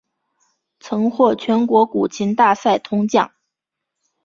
[0.79, 3.31] 曾获全国古琴大赛铜奖。